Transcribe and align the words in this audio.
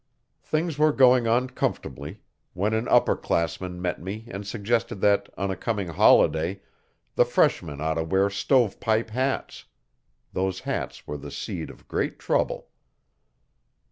Things 0.41 0.79
were 0.79 0.91
going 0.91 1.27
on 1.27 1.51
comfortably 1.51 2.21
when 2.53 2.73
an 2.73 2.87
upper 2.87 3.15
classman 3.15 3.79
met 3.79 4.01
me 4.01 4.25
and 4.31 4.47
suggested 4.47 4.99
that 5.01 5.29
on 5.37 5.51
a 5.51 5.55
coming 5.55 5.89
holiday, 5.89 6.59
the 7.13 7.23
Freshmen 7.23 7.79
ought 7.79 7.93
to 8.01 8.03
wear 8.03 8.27
stove 8.31 8.79
pipe 8.79 9.11
hats. 9.11 9.65
Those 10.33 10.61
hats 10.61 11.05
were 11.05 11.17
the 11.19 11.29
seed 11.29 11.69
of 11.69 11.87
great 11.87 12.17
trouble. 12.17 12.69